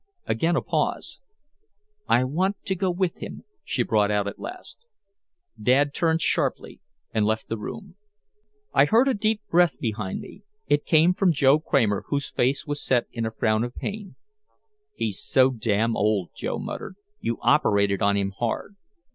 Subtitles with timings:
[0.25, 1.19] Again a pause.
[2.07, 4.87] "I want to go with him," she brought out at last.
[5.61, 6.79] Dad turned sharply
[7.13, 7.97] and left the room.
[8.73, 10.41] I heard a deep breath behind me.
[10.65, 14.15] It came from Joe Kramer, whose face was set in a frown of pain.
[14.95, 16.95] "He's so damn old," Joe muttered.
[17.19, 18.77] "You operated on him hard."